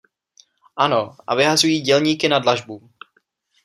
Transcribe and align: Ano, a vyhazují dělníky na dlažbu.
Ano, 0.75 1.15
a 1.27 1.35
vyhazují 1.35 1.81
dělníky 1.81 2.29
na 2.29 2.39
dlažbu. 2.39 2.91